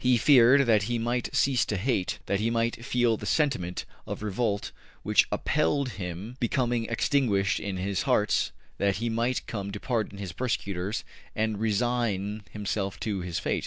[0.03, 4.23] He feared that he might cease to hate, that he might feel the sentiment of
[4.23, 4.71] revolt
[5.03, 10.31] which upheld him becoming extinguished in his hearts that he might come to pardon his
[10.31, 11.03] persecutors
[11.35, 13.59] and resign himself to his fate.